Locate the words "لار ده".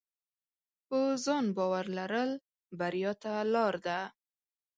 3.53-3.99